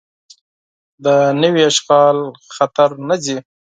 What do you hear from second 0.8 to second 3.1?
د یو نوي اشغال خطر